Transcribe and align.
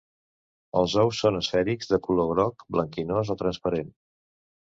Els 0.79 0.95
ous 1.01 1.19
són 1.25 1.35
esfèrics, 1.39 1.89
de 1.91 1.99
color 2.09 2.29
groc 2.31 2.65
blanquinós 2.77 3.33
o 3.35 3.39
transparents. 3.45 3.95